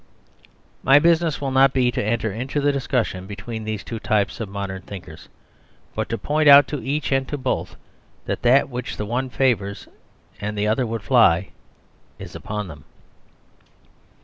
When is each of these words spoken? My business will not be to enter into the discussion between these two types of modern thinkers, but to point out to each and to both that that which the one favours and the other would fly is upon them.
My 0.81 0.97
business 0.97 1.39
will 1.39 1.51
not 1.51 1.73
be 1.73 1.91
to 1.91 2.03
enter 2.03 2.33
into 2.33 2.59
the 2.59 2.71
discussion 2.71 3.27
between 3.27 3.63
these 3.65 3.83
two 3.83 3.99
types 3.99 4.39
of 4.39 4.49
modern 4.49 4.81
thinkers, 4.81 5.29
but 5.93 6.09
to 6.09 6.17
point 6.17 6.49
out 6.49 6.67
to 6.69 6.81
each 6.83 7.11
and 7.11 7.27
to 7.27 7.37
both 7.37 7.75
that 8.25 8.41
that 8.41 8.67
which 8.67 8.97
the 8.97 9.05
one 9.05 9.29
favours 9.29 9.87
and 10.39 10.57
the 10.57 10.65
other 10.65 10.87
would 10.87 11.03
fly 11.03 11.49
is 12.17 12.33
upon 12.33 12.67
them. 12.67 12.83